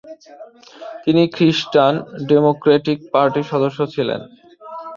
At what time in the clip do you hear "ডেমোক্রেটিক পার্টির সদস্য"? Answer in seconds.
2.29-3.79